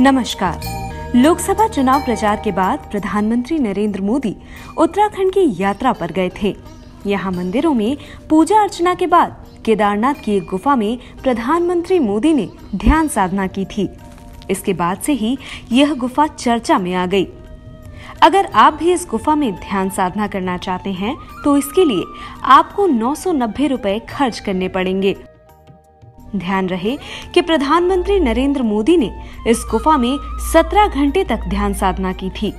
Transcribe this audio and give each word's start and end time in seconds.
नमस्कार। 0.00 1.12
लोकसभा 1.14 1.66
चुनाव 1.68 2.00
प्रचार 2.00 2.40
के 2.44 2.50
बाद 2.52 2.78
प्रधानमंत्री 2.90 3.58
नरेंद्र 3.58 4.00
मोदी 4.00 4.34
उत्तराखंड 4.78 5.32
की 5.32 5.62
यात्रा 5.62 5.92
पर 5.92 6.12
गए 6.12 6.30
थे। 6.42 6.54
यहाँ 7.06 7.32
मंदिरों 7.32 7.72
में 7.74 7.96
पूजा 8.30 8.60
अर्चना 8.62 8.94
के 8.94 9.06
बाद 9.06 9.34
केदारनाथ 9.64 10.14
की 10.14 10.36
एक 10.36 10.44
गुफा 10.44 10.76
में 10.76 10.98
प्रधानमंत्री 11.22 11.98
मोदी 11.98 12.32
ने 12.32 12.48
ध्यान 12.74 13.08
साधना 13.08 13.46
की 13.46 13.64
थी। 13.66 13.88
इसके 14.50 14.72
बाद 14.72 14.98
से 14.98 15.12
ही 15.12 15.36
यह 15.72 15.94
गुफा 15.94 16.26
चर्चा 16.26 16.78
में 16.78 16.94
आ 16.94 17.06
गई। 17.06 17.26
अगर 18.22 18.46
आप 18.46 18.74
भी 18.74 18.92
इस 18.92 19.06
गुफा 19.10 19.34
में 19.34 19.52
ध्यान 19.54 19.90
साधना 19.90 20.26
करना 20.26 20.56
चाहते 20.58 20.90
हैं 20.92 21.16
तो 21.44 21.56
इसके 21.56 21.84
लिए 21.84 22.04
आपको 22.42 22.86
नौ 22.86 23.14
सौ 23.14 23.32
खर्च 24.08 24.38
करने 24.38 24.68
पड़ेंगे। 24.68 25.16
ध्यान 26.36 26.68
रहे 26.68 26.98
कि 27.34 27.42
प्रधानमंत्री 27.42 28.20
नरेंद्र 28.20 28.62
मोदी 28.62 28.96
ने 28.96 29.22
इस 29.46 29.64
गुफा 29.70 29.96
में 29.96 30.18
17 30.52 30.88
घंटे 30.88 31.24
तक 31.24 31.40
ध्यान 31.48 31.74
साधना 31.74 32.12
की 32.12 32.30
थी। 32.30 32.54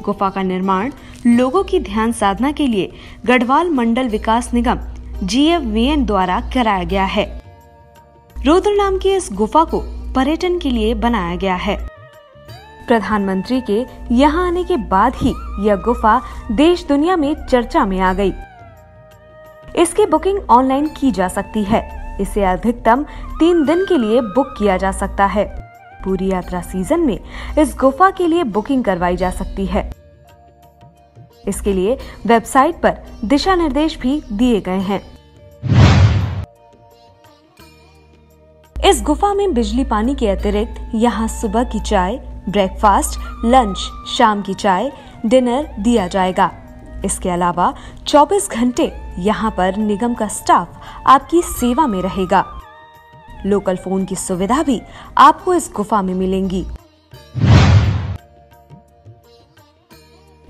गुफा 0.00 0.30
का 0.30 0.42
निर्माण 0.42 0.92
लोगों 1.26 1.64
की 1.64 1.80
ध्यान 1.80 2.12
साधना 2.12 2.52
के 2.52 2.66
लिए 2.66 2.92
गढ़वाल 3.26 3.70
मंडल 3.70 4.08
विकास 4.08 4.54
निगम 4.54 4.78
जीएफवीएन 5.22 6.04
द्वारा 6.04 6.40
कराया 6.40 6.84
गया 6.84 7.04
है। 7.04 7.42
रुद्र 8.44 8.70
नाम 8.70 8.98
की 8.98 9.10
इस 9.10 9.28
गुफा 9.32 9.64
को 9.64 9.80
पर्यटन 10.12 10.58
के 10.58 10.70
लिए 10.70 10.94
बनाया 10.94 11.36
गया 11.36 11.54
है। 11.54 11.88
प्रधानमंत्री 12.88 13.60
के 13.60 13.86
यहाँ 14.12 14.46
आने 14.46 14.64
के 14.64 14.76
बाद 14.76 15.12
ही 15.16 15.34
यह 15.68 15.76
गुफा 15.76 16.22
देश 16.52 16.86
दुनिया 16.86 17.16
में 17.16 17.46
चर्चा 17.46 17.84
में 17.84 18.00
आ 18.00 18.12
गई। 18.12 18.32
इसकी 19.76 20.06
बुकिंग 20.06 20.40
ऑनलाइन 20.50 20.86
की 20.86 21.10
जा 21.10 21.28
सकती 21.28 21.64
है। 21.64 22.03
इसे 22.20 22.44
अधिकतम 22.44 23.04
तीन 23.38 23.64
दिन 23.64 23.84
के 23.84 23.98
लिए 23.98 24.20
बुक 24.20 24.54
किया 24.58 24.76
जा 24.76 24.92
सकता 24.92 25.26
है। 25.26 25.44
पूरी 26.04 26.30
यात्रा 26.30 26.60
सीज़न 26.60 27.00
में 27.00 27.18
इस 27.58 27.76
गुफा 27.76 28.10
के 28.10 28.26
लिए 28.26 28.44
बुकिंग 28.44 28.84
करवाई 28.84 29.16
जा 29.16 29.30
सकती 29.30 29.66
है। 29.66 29.92
इसके 31.48 31.72
लिए 31.72 31.98
वेबसाइट 32.26 32.80
पर 32.80 32.96
दिशा 33.24 33.54
निर्देश 33.54 33.98
भी 34.00 34.22
दिए 34.32 34.60
गए 34.60 34.80
हैं। 34.80 35.00
इस 38.76 39.02
गुफा 39.02 39.34
में 39.34 39.54
बिजली 39.54 39.84
पानी 39.84 40.14
के 40.14 40.28
अतिरिक्त 40.28 40.90
यहाँ 40.94 41.28
सुबह 41.28 41.64
की 41.64 41.80
चाय, 41.80 42.16
ब्रेकफास्ट, 42.48 43.18
लंच, 43.44 43.90
शाम 44.18 44.42
की 44.42 44.54
चाय, 44.54 44.92
डिनर 45.26 45.68
दिया 45.78 46.06
जाएगा। 46.06 46.50
इसके 47.04 47.30
अलावा 47.30 47.72
24 48.06 48.48
घंटे 48.50 48.92
यहाँ 49.18 49.50
पर 49.50 49.76
निगम 49.76 50.14
का 50.14 50.28
स्टाफ 50.28 50.80
आपकी 51.06 51.42
सेवा 51.42 51.86
में 51.86 52.00
रहेगा। 52.02 52.44
लोकल 53.46 53.76
फ़ोन 53.76 54.04
की 54.04 54.16
सुविधा 54.16 54.62
भी 54.62 54.80
आपको 55.18 55.54
इस 55.54 55.70
गुफा 55.76 56.02
में 56.02 56.14
मिलेंगी। 56.14 56.64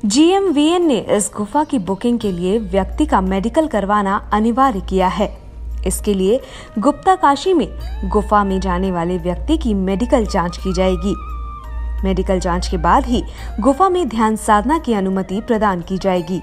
जीएमवीएन 0.04 0.86
ने 0.86 0.98
इस 0.98 1.30
गुफा 1.36 1.64
की 1.64 1.78
बुकिंग 1.78 2.18
के 2.18 2.32
लिए 2.32 2.58
व्यक्ति 2.58 3.06
का 3.06 3.20
मेडिकल 3.20 3.66
करवाना 3.66 4.16
अनिवार्य 4.32 4.80
किया 4.80 5.08
है। 5.08 5.28
इसके 5.86 6.14
लिए 6.14 6.40
गुप्ता 6.78 7.14
काशी 7.14 7.54
में 7.54 7.68
गुफा 8.04 8.44
में 8.44 8.60
जाने 8.60 8.90
वाले 8.92 9.18
व्यक्ति 9.18 9.56
की 9.56 9.74
मेडिकल 9.74 10.26
जाँच 10.26 10.56
की 10.56 10.72
जाएगी। 10.72 11.33
मेडिकल 12.04 12.40
जाँच 12.40 12.68
के 12.68 12.76
बाद 12.78 13.06
ही 13.06 13.22
गुफा 13.60 13.88
में 13.88 14.08
ध्यान 14.08 14.36
साधना 14.36 14.78
की 14.78 14.94
अनुमति 14.94 15.40
प्रदान 15.40 15.80
की 15.80 15.98
जाएगी। 15.98 16.42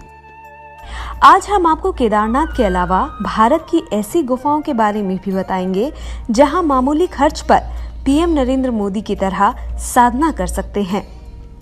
आज 1.23 1.47
हम 1.49 1.65
आपको 1.67 1.91
केदारनाथ 1.91 2.55
के 2.57 2.63
अलावा 2.63 3.03
भारत 3.23 3.65
की 3.71 3.81
ऐसी 3.93 4.21
गुफाओं 4.23 4.61
के 4.61 4.73
बारे 4.73 5.01
में 5.01 5.17
भी 5.17 5.31
बताएँगे, 5.31 5.91
जहाँ 6.31 6.63
मामूली 6.63 7.07
खर्च 7.07 7.41
पर 7.41 7.59
पीएम 8.05 8.29
नरेंद्र 8.29 8.71
मोदी 8.71 9.01
की 9.01 9.15
तरह 9.15 9.77
साधना 9.77 10.31
कर 10.31 10.47
सकते 10.47 10.83
हैं। 10.83 11.03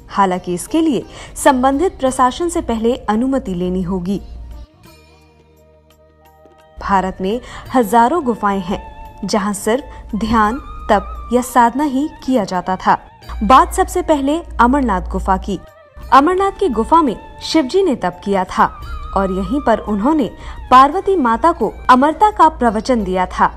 हालाँकि 0.09 0.53
इसके 0.53 0.81
लिए 0.81 1.03
संबंधित 1.36 2.00
प्रशासन 2.00 2.50
से 2.50 2.61
पहले 2.61 2.95
अनुमति 3.09 3.54
लेनी 3.54 3.82
होगी। 3.82 4.20
भारत 6.80 7.17
में 7.21 7.39
हज़ारों 7.76 8.23
गुफाएँ 8.23 8.59
हैं, 8.59 8.82
जहाँ 9.27 9.54
सिर्फ़ 9.54 10.15
ध्यान, 10.17 10.58
तप 10.89 11.30
या 11.33 11.42
साधना 11.42 11.83
ही 11.83 12.08
किया 12.26 12.43
जाता 12.43 12.76
था। 12.76 12.98
बात 13.44 13.73
सबसे 13.73 14.02
पहले 14.02 14.42
अमरनाथ 14.60 15.02
गुफा 15.02 15.38
की। 15.38 15.60
अमरनाथ 16.14 16.52
की 16.52 16.70
गुफा 16.70 17.02
में 17.02 17.42
शिवजी 17.42 17.83
ने 17.83 17.95
तप 17.95 18.22
किया 18.23 18.44
था 18.44 18.66
और 19.17 19.32
यहीं 19.32 19.61
पर 19.61 19.80
उन्होंने 19.80 20.30
पार्वती 20.72 21.16
माता 21.16 21.52
को 21.52 21.73
अमरता 21.89 22.32
का 22.32 22.50
प्रवचन 22.50 23.04
दिया 23.04 23.26
था। 23.26 23.52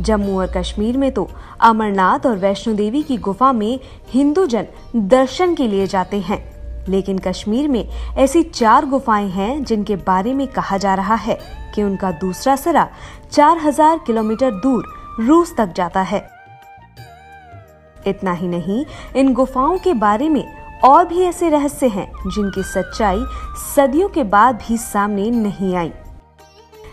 जम्मू 0.00 0.40
और 0.40 0.52
कश्मीर 0.56 0.98
में 0.98 1.12
तो 1.12 1.30
अमरनाथ 1.60 2.26
और 2.26 2.36
वैष्णो 2.36 2.74
देवी 2.74 3.02
की 3.02 3.16
गुफा 3.16 3.52
में 3.52 3.80
हिंदू 4.08 4.46
जन 4.46 4.66
दर्शन 4.96 5.54
के 5.54 5.66
लिए 5.66 5.86
जाते 5.86 6.20
हैं। 6.20 6.42
लेकिन 6.88 7.18
कश्मीर 7.18 7.68
में 7.68 7.88
ऐसी 8.18 8.42
चार 8.42 8.86
गुफाएँ 8.86 9.28
हैं 9.28 9.64
जिनके 9.64 9.96
बारे 9.96 10.34
में 10.34 10.46
कहा 10.46 10.76
जा 10.76 10.94
रहा 10.94 11.14
है 11.14 11.38
कि 11.74 11.82
उनका 11.82 12.10
दूसरा 12.10 12.56
सिरा 12.56 12.88
4000 13.32 14.00
किलोमीटर 14.06 14.50
दूर 14.50 14.84
रूस 15.20 15.56
तक 15.56 15.72
जाता 15.76 16.00
है। 16.00 16.41
इतना 18.06 18.32
ही 18.32 18.48
नहीं, 18.48 18.84
इन 19.16 19.32
गुफाओं 19.32 19.78
के 19.78 19.94
बारे 19.94 20.28
में 20.28 20.44
और 20.84 21.04
भी 21.04 21.22
ऐसे 21.22 21.48
रहस्य 21.48 21.86
हैं, 21.86 22.12
जिनकी 22.26 22.62
सच्चाई 22.62 23.24
सदियों 23.76 24.08
के 24.08 24.24
बाद 24.24 24.62
भी 24.68 24.76
सामने 24.76 25.30
नहीं 25.30 25.74
आई। 25.76 25.92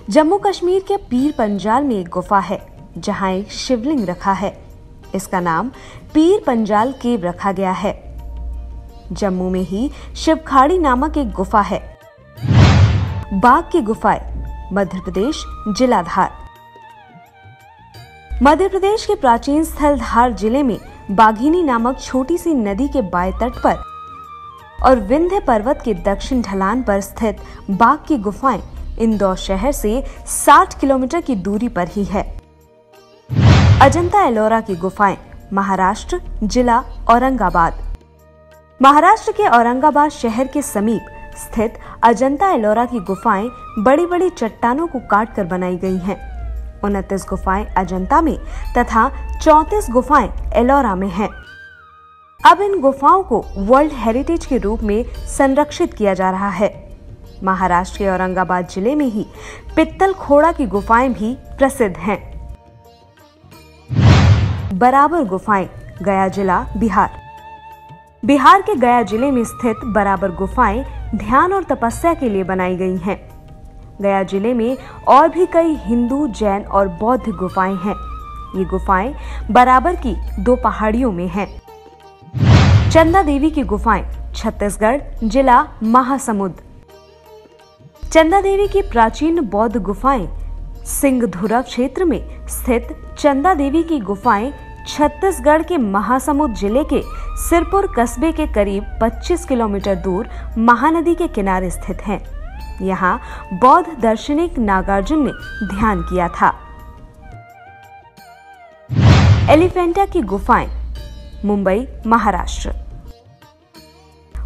जम्मू 0.09 0.37
कश्मीर 0.37 0.83
के 0.87 0.97
पीर 0.97 1.33
पंजाल 1.37 1.83
में 1.83 1.95
एक 1.95 2.09
गुफा 2.09 2.39
है, 2.39 2.59
जहाँ 2.97 3.31
एक 3.31 3.51
शिवलिंग 3.51 4.05
रखा 4.05 4.31
है। 4.31 4.57
इसका 5.15 5.39
नाम 5.39 5.69
पीर 6.13 6.43
पंजाल 6.47 6.91
केव 6.91 7.23
रखा 7.23 7.51
गया 7.51 7.71
है। 7.71 7.93
जम्मू 9.11 9.49
में 9.49 9.61
ही 9.61 9.89
शिवखाड़ी 10.15 10.77
नामक 10.77 11.17
एक 11.17 11.31
गुफा 11.31 11.61
है। 11.61 11.99
बाघ 13.33 13.63
की 13.71 13.81
गुफाएँ 13.81 14.21
मध्य 14.73 14.99
प्रदेश 14.99 15.43
जिला 15.77 16.01
धार 16.01 16.31
मध्य 18.43 18.67
प्रदेश 18.67 19.05
के 19.05 19.15
प्राचीन 19.15 19.63
स्थल 19.63 19.97
धार 19.99 20.33
ज़िले 20.33 20.63
में 20.63 20.77
बाघिनी 21.11 21.61
नामक 21.63 21.99
छोटी 21.99 22.37
सी 22.37 22.53
नदी 22.53 22.87
के 22.87 23.01
बाएँ 23.01 23.31
तट 23.31 23.53
पर 23.63 23.77
और 24.83 24.99
विंध्य 24.99 25.39
पर्वत 25.39 25.81
के 25.85 25.93
दक्षिण 25.93 26.41
ढलान 26.41 26.83
पर 26.83 27.01
स्थित 27.01 27.37
बाघ 27.69 27.97
की 28.07 28.17
गुफाएँ 28.17 28.61
इंदौर 28.99 29.35
शहर 29.35 29.71
से 29.71 30.03
60 30.27 30.79
किलोमीटर 30.79 31.21
की 31.21 31.35
दूरी 31.35 31.67
पर 31.67 31.87
ही 31.87 32.03
है 32.03 32.23
अजंता 33.81 34.23
एलोरा 34.23 34.61
की 34.61 34.75
गुफाएँ 34.75 35.17
महाराष्ट्र, 35.53 36.21
जिला 36.43 36.83
औरंगाबाद 37.09 37.83
महाराष्ट्र 38.81 39.31
के 39.31 39.47
औरंगाबाद 39.47 40.11
शहर 40.11 40.47
के 40.47 40.61
समीप 40.61 41.05
स्थित 41.37 41.79
अजंता 42.03 42.49
एलोरा 42.49 42.85
की 42.85 42.99
गुफाएँ 42.99 43.49
बड़ी 43.79 44.05
बड़ी 44.05 44.29
चट्टानों 44.29 44.87
को 44.87 44.99
काट 44.99 45.35
कर 45.35 45.43
बनाई 45.43 45.77
गई 45.77 45.97
हैं। 45.97 46.17
उनतीस 46.81 47.25
गुफाएँ 47.29 47.65
अजंता 47.65 48.21
में 48.21 48.37
तथा 48.77 49.11
चौतीस 49.41 49.85
गुफाएँ 49.89 50.29
एलोरा 50.55 50.93
में 50.95 51.07
हैं। 51.09 51.27
अब 52.39 52.61
इन 52.61 52.79
गुफाओं 52.81 53.21
को 53.23 53.39
वर्ल्ड 53.57 53.91
हेरिटेज 53.95 54.45
के 54.45 54.57
रूप 54.57 54.81
में 54.83 55.03
संरक्षित 55.27 55.93
किया 55.93 56.13
जा 56.13 56.29
रहा 56.31 56.49
है। 56.49 56.69
महाराष्ट्र 57.43 57.97
के 57.97 58.07
औरंगाबाद 58.09 58.67
ज़िले 58.67 58.95
में 58.95 59.05
ही 59.05 59.25
पित्तल 59.75 60.13
खोड़ा 60.13 60.51
की 60.51 60.65
गुफाएँ 60.65 61.09
भी 61.09 61.33
प्रसिद्ध 61.57 61.95
हैं। 61.97 62.17
बराबर 64.73 65.23
गुफाएँ, 65.23 65.69
गया 66.03 66.27
जिला, 66.27 66.59
बिहार। 66.77 67.17
बिहार 68.25 68.61
के 68.61 68.75
गया 68.75 69.01
ज़िले 69.03 69.31
में 69.31 69.43
स्थित 69.45 69.85
बराबर 69.85 70.35
गुफाएँ 70.35 70.83
ध्यान 71.15 71.53
और 71.53 71.63
तपस्या 71.63 72.13
के 72.13 72.29
लिए 72.29 72.43
बनाई 72.43 72.75
गई 72.75 72.97
हैं। 72.97 73.19
गया 74.01 74.21
ज़िले 74.23 74.53
में 74.53 74.77
और 75.07 75.29
भी 75.29 75.45
कई 75.45 75.73
हिंदू, 75.77 76.27
जैन 76.29 76.63
और 76.63 76.87
बौद्ध 76.99 77.29
गुफाएँ 77.29 77.75
हैं। 77.75 78.08
ये 78.55 78.65
गुफाएँ 78.65 79.13
बराबर 79.51 79.95
की 79.95 80.15
दो 80.39 80.55
पहाड़ियों 80.55 81.11
में 81.11 81.27
हैं। 81.27 81.47
चंदा 82.91 83.21
देवी 83.23 83.49
की 83.51 83.63
गुफाएँ 83.63 84.05
छत्तीसगढ़ 84.35 85.01
जिला 85.23 85.63
महासमुंद। 85.83 86.61
चंदा 88.11 88.41
देवी 88.41 88.67
की 88.67 88.81
प्राचीन 88.81 89.39
बौद्ध 89.41 89.77
गुफाएँ 89.77 90.27
सिंहधुरा 90.85 91.61
क्षेत्र 91.61 92.05
में 92.05 92.47
स्थित 92.47 92.87
चंदा 93.19 93.53
देवी 93.53 93.83
की 93.83 93.99
गुफाएँ 93.99 94.51
छत्तीसगढ़ 94.87 95.63
के 95.63 95.77
महासमुंद 95.77 96.55
ज़िले 96.55 96.83
के 96.83 97.01
सिरपुर 97.39 97.87
कस्बे 97.97 98.31
के 98.31 98.47
करीब 98.47 98.85
25 99.01 99.45
किलोमीटर 99.45 99.95
दूर 99.95 100.29
महानदी 100.57 101.15
के 101.15 101.27
किनारे 101.27 101.69
स्थित 101.69 102.01
हैं। 102.01 102.19
यहाँ 102.81 103.19
बौद्ध 103.53 103.99
दार्शनिक 104.01 104.57
नागार्जुन 104.59 105.23
ने 105.25 105.31
ध्यान 105.67 106.01
किया 106.01 106.27
था। 106.27 106.53
एलिफेंटा 109.49 110.05
की 110.05 110.21
गुफाएँ, 110.21 110.67
मुंबई, 111.45 111.87
महाराष्ट्र। 112.07 112.73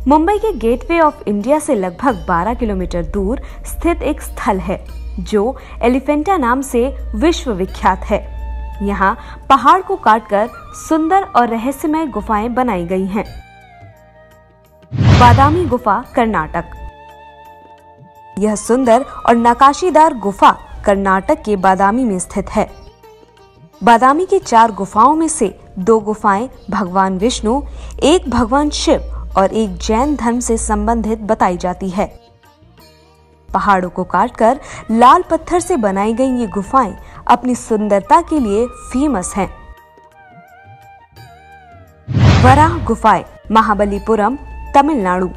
मुंबई 0.07 0.38
के 0.38 0.53
गेटवे 0.53 1.00
ऑफ़ 1.00 1.23
इंडिया 1.27 1.59
से 1.59 1.75
लगभग 1.75 2.25
12 2.29 2.53
किलोमीटर 2.53 3.03
दूर 3.03 3.41
स्थित 3.65 4.01
एक 4.01 4.21
स्थल 4.21 4.59
है, 4.59 4.88
जो 5.19 5.57
एलिफेंटा 5.81 6.38
नाम 6.38 6.61
से 6.61 6.97
विश्व 7.15 7.51
विख्यात 7.51 8.00
है। 8.00 8.19
यहाँ 8.88 9.17
पहाड़ 9.50 9.81
को 9.81 9.95
काटकर 9.95 10.50
सुंदर 10.89 11.23
और 11.23 11.49
रहस्यमय 11.49 12.06
गुफाएँ 12.06 12.49
बनाई 12.49 12.85
गई 12.85 13.06
हैं। 13.06 13.25
बादामी 14.94 15.65
गुफा, 15.65 16.06
कर्नाटक। 16.15 16.65
यह 18.39 18.56
सुंदर 18.56 19.01
और 19.01 19.35
नकाशीदार 19.35 20.13
गुफा 20.13 20.51
कर्नाटक 20.85 21.41
के 21.41 21.56
बादामी 21.56 22.03
में 22.03 22.19
स्थित 22.19 22.49
है। 22.49 22.82
बादामी 23.83 24.25
की 24.25 24.39
चार 24.39 24.71
गुफाओं 24.71 25.15
में 25.15 25.27
से 25.27 25.59
दो 25.80 26.00
गुफाएँ 26.00 26.50
भगवान 26.69 27.18
विष्णु, 27.18 27.62
एक 28.03 28.30
भगवान 28.30 28.69
शिव 28.69 29.31
और 29.38 29.53
एक 29.53 29.77
जैन 29.77 30.15
धर्म 30.15 30.39
से 30.39 30.57
संबंधित 30.57 31.19
बताई 31.19 31.57
जाती 31.57 31.89
है। 31.89 32.06
पहाड़ों 33.53 33.89
को 33.89 34.03
काटकर 34.03 34.59
लाल 34.91 35.24
पत्थर 35.31 35.59
से 35.59 35.77
बनाई 35.77 36.13
गई 36.13 36.31
ये 36.31 36.47
गुफाएँ 36.47 36.95
अपनी 37.27 37.56
सुंदरता 37.56 38.21
के 38.21 38.39
लिए 38.39 38.65
फ़ेमस 38.68 39.33
हैं। 39.35 39.50
वराह 42.44 42.83
गुफाएँ, 42.85 43.25
महाबलीपुरम, 43.51 44.38
तमिलनाडु। 44.75 45.30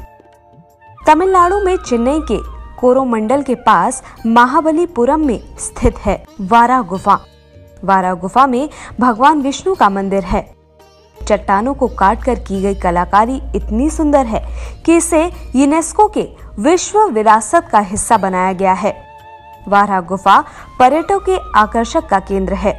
तमिलनाडु 1.07 1.63
में 1.63 1.77
चेन्नई 1.77 2.19
के 2.31 2.41
कोरोमंडल 2.77 3.43
के 3.43 3.55
पास 3.55 4.03
महाबलीपुरम 4.25 5.25
में 5.25 5.39
स्थित 5.59 5.97
है। 5.97 6.23
वारा 6.41 6.81
गुफा 6.81 7.19
वारा 7.83 8.13
गुफा 8.13 8.47
में 8.47 8.69
भगवान 8.99 9.41
विष्णु 9.41 9.75
का 9.75 9.89
मंदिर 9.89 10.23
है। 10.23 10.55
चट्टानों 11.27 11.73
को 11.73 11.87
काटकर 11.87 12.39
की 12.39 12.61
गई 12.61 12.75
कलाकारी 12.75 13.41
इतनी 13.55 13.89
सुंदर 13.89 14.25
है 14.25 14.41
कि 14.85 14.95
इसे 14.97 15.23
यूनेस्को 15.55 16.07
के 16.07 16.27
विश्व 16.59 16.99
विरासत 17.09 17.67
का 17.71 17.79
हिस्सा 17.79 18.17
बनाया 18.17 18.53
गया 18.53 18.73
है। 18.73 18.95
वारा 19.67 20.01
गुफा 20.01 20.39
पर्यटकों 20.79 21.19
के 21.19 21.37
आकर्षक 21.55 22.05
का 22.05 22.19
केंद्र 22.19 22.53
है। 22.53 22.75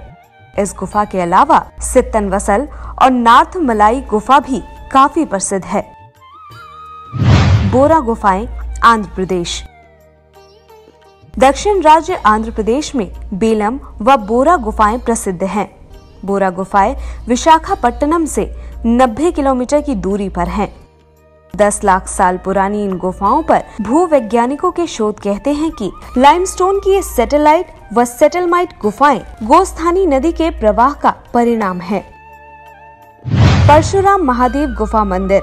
इस 0.59 0.75
गुफा 0.79 1.05
के 1.05 1.21
अलावा 1.21 1.71
सित्तन 1.81 2.29
वसल 2.29 2.69
और 3.03 3.11
नार्थ 3.11 3.56
मलाई 3.56 4.01
गुफा 4.01 4.39
भी 4.41 4.62
काफ़ी 4.93 5.25
प्रसिद्ध 5.25 5.65
है। 5.65 5.83
बोरा 7.73 8.01
गुफाएँ 8.01 8.49
आंध्र 8.85 9.11
प्रदेश। 9.15 9.62
दक्षिण 11.35 11.81
राज्य 11.83 12.15
आंध्र 12.27 12.51
प्रदेश 12.51 12.95
में 12.95 13.11
बेलम 13.35 13.79
व 14.01 14.17
बोरा 14.17 14.57
गुफाएँ 14.57 14.99
प्रसिद्ध 14.99 15.43
हैं। 15.43 15.69
बोरा 16.25 16.51
गुफाएँ 16.51 16.97
विशाखापट्टनम 17.29 18.25
से 18.27 18.47
90 18.87 19.33
किलोमीटर 19.35 19.81
की 19.81 19.95
दूरी 19.95 20.29
पर 20.29 20.49
हैं। 20.49 20.69
10 21.55 21.83
लाख 21.85 22.09
साल 22.09 22.39
पुरानी 22.39 22.83
इन 22.85 22.97
गुफाओं 22.99 23.43
पर 23.43 23.63
भूवैज्ञानिकों 23.81 24.71
के 24.71 24.87
शोध 24.87 25.21
कहते 25.21 25.53
हैं 25.53 25.71
कि 25.73 25.91
लाइमस्टोन 26.19 26.81
की 26.81 26.95
ये 26.95 27.03
सेटेलाइट 27.03 27.73
व 27.93 28.05
सेटेलमाइट 28.05 28.79
गुफाएँ 28.83 29.23
गोस्थानी 29.43 30.07
नदी 30.07 30.33
के 30.33 30.51
प्रवाह 30.51 30.93
का 30.93 31.15
परिणाम 31.35 31.81
है 31.81 32.05
परशुराम 33.69 34.23
महादेव 34.23 34.75
गुफा 34.79 35.05
मंदिर 35.05 35.43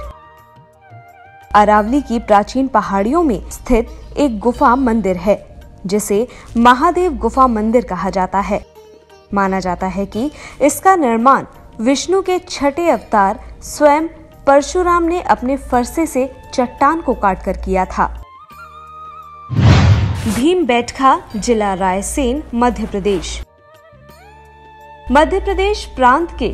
अरावली 1.56 2.02
की 2.02 2.20
प्राचीन 2.20 2.68
पहाड़ियों 2.68 3.24
में 3.24 3.40
स्थित 3.52 4.18
एक 4.18 4.40
गुफा 4.40 4.76
मंदिर 4.76 5.18
है 5.18 5.36
जिसे 5.86 6.28
महादेव 6.58 7.14
गुफा 7.14 7.48
मंदिर 7.48 7.86
कहा 7.86 8.10
जाता 8.10 8.40
है। 8.40 8.66
माना 9.34 9.60
जाता 9.60 9.88
है 9.88 10.06
कि 10.06 10.32
इसका 10.62 10.96
निर्माण 10.96 11.46
विष्णु 11.82 12.22
के 12.22 12.40
छठे 12.40 12.90
अवतार 12.90 13.40
स्वयं 13.62 14.08
परशुराम 14.48 15.04
ने 15.04 15.22
अपने 15.22 15.58
फरसे 15.58 16.06
से 16.06 16.30
चट्टान 16.54 17.02
को 17.02 17.14
काटकर 17.14 17.58
किया 17.58 17.86
था। 17.86 18.06
भीम 20.36 20.66
बैठखा, 20.66 21.22
जिला 21.36 21.74
रायसेन, 21.74 22.44
मध्य 22.56 22.86
प्रदेश। 22.86 23.42
मध्य 25.12 25.40
प्रदेश 25.40 25.86
प्रांत 25.86 26.38
के 26.40 26.54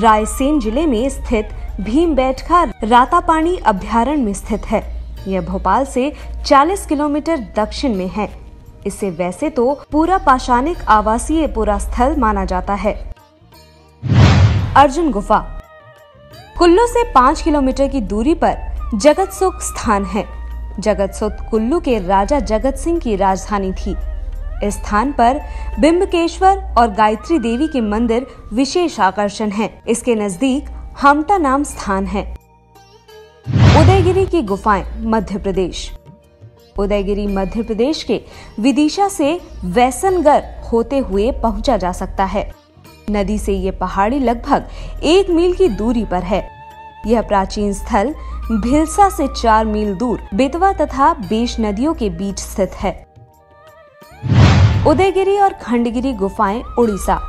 रायसेन 0.00 0.60
ज़िले 0.60 0.86
में 0.86 1.08
स्थित 1.08 1.48
भीम 1.80 2.14
बैठका 2.14 2.62
रातापानी 2.84 3.56
अभ्यारण्य 3.56 4.22
में 4.22 4.32
स्थित 4.34 4.66
है। 4.66 4.82
यह 5.28 5.40
भोपाल 5.40 5.84
से 5.84 6.12
40 6.46 6.86
किलोमीटर 6.86 7.36
दक्षिण 7.56 7.94
में 7.94 8.08
है। 8.08 8.43
इसे 8.86 9.10
वैसे 9.10 9.50
तो 9.50 9.72
पूरा 9.92 10.18
पाषाणिक 10.18 10.84
आवासीय 10.88 11.46
पूरा 11.46 11.78
स्थल 11.78 12.16
माना 12.16 12.44
जाता 12.44 12.74
है। 12.74 12.94
अर्जुन 14.76 15.10
गुफा। 15.10 15.38
कुल्लू 16.58 16.86
से 16.86 17.02
पाँच 17.12 17.42
किलोमीटर 17.42 17.88
की 17.88 18.00
दूरी 18.00 18.34
पर 18.34 18.72
जगत 18.94 19.32
सुख 19.32 19.60
स्थान 19.62 20.04
है। 20.04 20.24
जगत 20.80 21.12
सुख 21.12 21.32
कुल्लू 21.50 21.80
के 21.80 21.98
राजा 21.98 22.40
जगत 22.40 22.74
सिंह 22.74 22.98
की 22.98 23.16
राजधानी 23.16 23.72
थी। 23.72 23.96
इस 24.66 24.74
स्थान 24.74 25.12
पर 25.12 25.40
बिंबकेश्वर 25.80 26.58
और 26.78 26.90
गायत्री 26.90 27.38
देवी 27.38 27.68
के 27.68 27.80
मंदिर 27.80 28.26
विशेष 28.52 29.00
आकर्षण 29.00 29.50
हैं। 29.50 29.82
इसके 29.84 30.14
नज़दीक 30.14 30.68
हमटा 31.00 31.38
नाम 31.38 31.62
स्थान 31.62 32.06
है। 32.06 32.22
उदयगिरी 33.48 34.26
की 34.26 34.42
गुफाएँ 34.42 34.84
मध्य 35.00 35.38
प्रदेश। 35.38 35.90
उदयगिरी 36.78 37.26
मध्य 37.26 37.62
प्रदेश 37.62 38.02
के 38.02 38.20
विदिशा 38.60 39.08
से 39.08 39.40
वैसनगर 39.64 40.44
होते 40.72 40.98
हुए 40.98 41.30
पहुँचा 41.30 41.76
जा 41.76 41.92
सकता 41.92 42.24
है। 42.24 42.52
नदी 43.10 43.38
से 43.38 43.52
ये 43.52 43.70
पहाड़ी 43.70 44.18
लगभग 44.18 44.68
एक 45.02 45.30
मील 45.30 45.54
की 45.54 45.68
दूरी 45.68 46.04
पर 46.04 46.22
है। 46.22 46.48
यह 47.06 47.22
प्राचीन 47.22 47.72
स्थल 47.72 48.14
भिलसा 48.52 49.08
से 49.08 49.26
चार 49.28 49.64
मील 49.64 49.94
दूर 49.94 50.20
बेतवा 50.34 50.72
तथा 50.72 51.14
बेश 51.14 51.56
नदियों 51.60 51.94
के 51.94 52.10
बीच 52.10 52.38
स्थित 52.38 52.70
है। 52.70 53.06
उदयगिरी 54.86 55.38
और 55.38 55.52
खंडगिरी 55.52 56.12
गुफाएँ 56.12 56.62
उड़ीसा। 56.78 57.20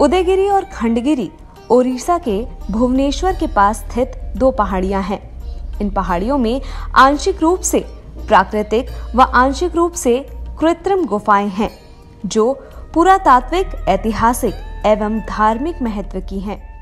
उदयगिरी 0.00 0.48
और 0.48 0.64
खंडगिरी 0.64 1.30
ओडिशा 1.70 2.18
के 2.18 2.46
भुवनेश्वर 2.70 3.32
के 3.32 3.46
पास 3.46 3.78
स्थित 3.78 4.12
दो 4.36 4.50
पहाड़ियाँ 4.50 5.02
हैं। 5.02 5.33
इन 5.80 5.90
पहाड़ियों 5.90 6.38
में 6.38 6.60
आंशिक 6.94 7.40
रूप 7.40 7.60
से 7.60 7.84
प्राकृतिक 8.28 8.86
व 9.14 9.22
आंशिक 9.22 9.76
रूप 9.76 9.92
से 9.92 10.26
कृत्रिम 10.60 11.04
गुफाएँ 11.04 11.48
हैं, 11.48 11.70
जो 12.26 12.52
पुरातात्विक, 12.94 13.66
ऐतिहासिक 13.88 14.54
एवं 14.86 15.18
धार्मिक 15.20 15.82
महत्व 15.82 16.20
की 16.20 16.40
हैं। 16.40 16.73